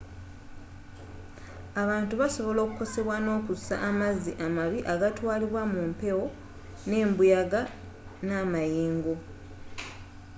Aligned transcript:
abantu 1.81 2.13
basobola 2.21 2.59
okukosebwa 2.63 3.15
nokussa 3.27 3.75
amazzi 3.89 4.31
amabi 4.45 4.79
agatwalibwa 4.93 5.61
mumpewo 5.73 6.25
nembuyaga 6.89 7.61
namayengo 8.25 9.13